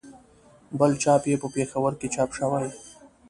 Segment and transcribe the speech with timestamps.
[0.79, 2.69] بل چاپ یې په پېښور کې چاپ شوی.